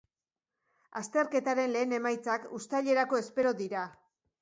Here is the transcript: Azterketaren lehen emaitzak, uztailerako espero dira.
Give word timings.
Azterketaren 1.01 1.71
lehen 1.75 1.95
emaitzak, 1.99 2.51
uztailerako 2.63 3.25
espero 3.25 3.57
dira. 3.65 3.89